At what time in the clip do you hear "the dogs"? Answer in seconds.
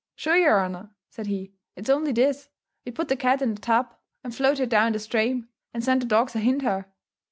6.01-6.35